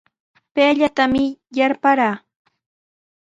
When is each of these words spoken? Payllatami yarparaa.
Payllatami 0.55 1.25
yarparaa. 1.57 2.15